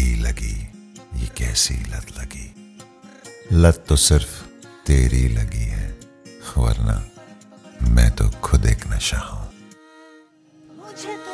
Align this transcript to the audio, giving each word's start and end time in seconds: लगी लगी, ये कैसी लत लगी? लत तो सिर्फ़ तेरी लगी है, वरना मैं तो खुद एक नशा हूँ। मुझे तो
लगी 0.00 0.16
लगी, 0.16 0.68
ये 1.14 1.26
कैसी 1.26 1.74
लत 1.74 2.06
लगी? 2.18 2.54
लत 3.52 3.84
तो 3.88 3.96
सिर्फ़ 3.96 4.42
तेरी 4.86 5.28
लगी 5.28 5.64
है, 5.64 6.00
वरना 6.58 7.10
मैं 7.82 8.10
तो 8.10 8.30
खुद 8.30 8.66
एक 8.66 8.86
नशा 8.86 9.18
हूँ। 9.18 9.52
मुझे 10.78 11.16
तो 11.16 11.29